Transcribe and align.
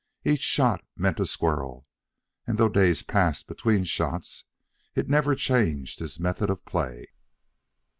Each 0.25 0.41
shot 0.41 0.83
meant 0.95 1.19
a 1.19 1.27
squirrel, 1.27 1.85
and 2.47 2.57
though 2.57 2.69
days 2.69 3.03
elapsed 3.07 3.45
between 3.45 3.83
shots, 3.83 4.45
it 4.95 5.07
never 5.09 5.35
changed 5.35 5.99
his 5.99 6.19
method 6.19 6.49
of 6.49 6.65
play. 6.65 7.05